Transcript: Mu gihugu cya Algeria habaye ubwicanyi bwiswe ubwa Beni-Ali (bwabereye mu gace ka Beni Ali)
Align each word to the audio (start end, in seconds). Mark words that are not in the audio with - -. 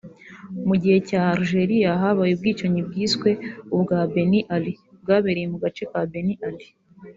Mu 0.67 0.75
gihugu 0.81 1.01
cya 1.09 1.21
Algeria 1.33 1.91
habaye 2.01 2.31
ubwicanyi 2.33 2.79
bwiswe 2.87 3.29
ubwa 3.75 3.97
Beni-Ali 4.13 4.73
(bwabereye 5.01 5.47
mu 5.53 5.57
gace 5.63 5.83
ka 5.91 6.01
Beni 6.11 6.35
Ali) 6.47 6.67